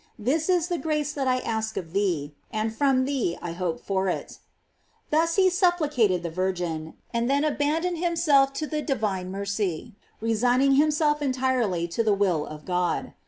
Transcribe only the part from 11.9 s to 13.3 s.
the will of God.